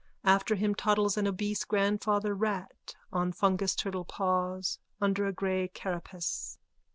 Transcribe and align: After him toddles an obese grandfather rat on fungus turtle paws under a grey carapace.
After 0.23 0.55
him 0.55 0.73
toddles 0.73 1.15
an 1.15 1.27
obese 1.27 1.63
grandfather 1.63 2.33
rat 2.33 2.95
on 3.13 3.31
fungus 3.31 3.75
turtle 3.75 4.03
paws 4.03 4.79
under 4.99 5.27
a 5.27 5.31
grey 5.31 5.67
carapace. 5.75 6.57